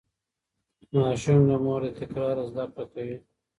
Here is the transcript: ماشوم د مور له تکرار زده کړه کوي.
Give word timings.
ماشوم 0.99 1.39
د 1.49 1.51
مور 1.63 1.81
له 1.85 1.91
تکرار 1.99 2.35
زده 2.51 2.65
کړه 2.73 2.85
کوي. 2.93 3.15